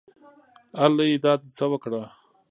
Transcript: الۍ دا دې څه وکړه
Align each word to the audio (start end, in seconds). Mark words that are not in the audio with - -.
الۍ 0.85 1.11
دا 1.23 1.33
دې 1.41 1.49
څه 1.57 1.65
وکړه 1.71 2.01